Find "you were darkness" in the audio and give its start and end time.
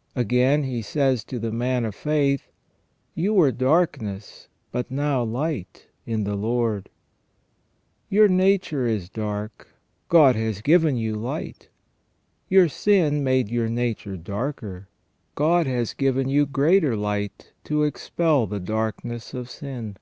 3.14-4.48